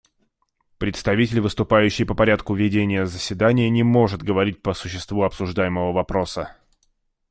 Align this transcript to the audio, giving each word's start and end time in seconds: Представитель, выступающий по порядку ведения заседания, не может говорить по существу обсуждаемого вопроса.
Представитель, 0.79 1.41
выступающий 1.41 2.05
по 2.05 2.15
порядку 2.15 2.55
ведения 2.55 3.05
заседания, 3.05 3.69
не 3.69 3.83
может 3.83 4.23
говорить 4.23 4.63
по 4.63 4.73
существу 4.73 5.21
обсуждаемого 5.21 5.93
вопроса. 5.93 6.57